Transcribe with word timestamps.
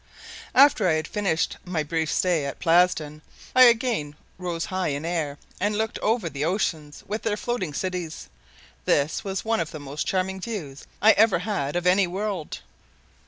After 0.55 0.87
I 0.87 0.93
had 0.93 1.07
finished 1.07 1.57
my 1.63 1.83
brief 1.83 2.11
stay 2.11 2.43
at 2.47 2.57
Plasden, 2.57 3.21
I 3.55 3.65
again 3.65 4.15
rose 4.39 4.65
high 4.65 4.87
in 4.87 5.05
air 5.05 5.37
and 5.59 5.77
looked 5.77 5.99
over 5.99 6.27
the 6.27 6.43
oceans 6.43 7.03
with 7.05 7.21
their 7.21 7.37
floating 7.37 7.71
cities. 7.75 8.27
This 8.85 9.23
was 9.23 9.45
one 9.45 9.59
of 9.59 9.69
the 9.69 9.79
most 9.79 10.07
charming 10.07 10.41
views 10.41 10.87
I 11.03 11.11
ever 11.11 11.37
had 11.37 11.75
of 11.75 11.85
any 11.85 12.07
world. 12.07 12.61